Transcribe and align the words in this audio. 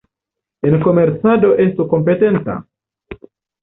En 0.69 0.77
komercado, 0.85 1.53
estu 1.69 1.89
kompetenta. 1.95 2.61